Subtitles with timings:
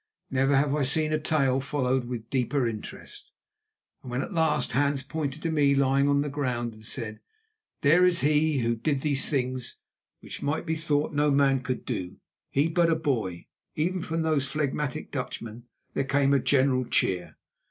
[0.31, 3.29] Never have I seen a tale followed with deeper interest,
[4.01, 7.19] and when at last Hans pointed to me lying on the ground and said,
[7.81, 9.77] "There is he who did these things
[10.19, 13.45] which it might be thought no man could do—he, but a boy,"
[13.75, 17.35] even from those phlegmatic Dutchmen there came a general cheer.